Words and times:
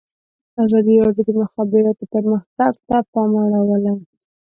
ازادي 0.65 0.95
راډیو 1.05 1.25
د 1.27 1.27
د 1.27 1.29
مخابراتو 1.41 2.03
پرمختګ 2.13 2.73
ته 2.87 2.97
پام 3.13 3.31
اړولی. 3.43 3.95